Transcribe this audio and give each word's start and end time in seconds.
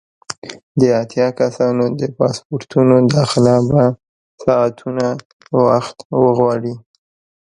د 0.79 0.81
اتیا 1.01 1.27
کسانو 1.39 1.83
د 1.99 2.01
پاسپورټونو 2.17 2.95
داخله 3.15 3.55
به 3.69 3.83
ساعتونه 4.43 5.05
وخت 5.65 5.97
وغواړي. 6.21 6.75